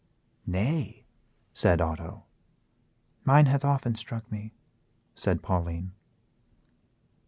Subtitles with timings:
[0.47, 1.05] "Nay,"
[1.53, 2.23] said Otto.
[3.23, 4.55] "Mine hath often struck me,"
[5.13, 5.91] said Pauline.